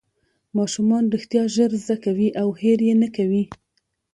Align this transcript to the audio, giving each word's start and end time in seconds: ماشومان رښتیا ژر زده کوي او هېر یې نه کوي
ماشومان 0.57 1.03
رښتیا 1.13 1.43
ژر 1.55 1.71
زده 1.83 1.95
کوي 2.05 2.29
او 2.41 2.47
هېر 2.61 2.79
یې 2.87 2.93
نه 3.01 3.09
کوي 3.15 3.43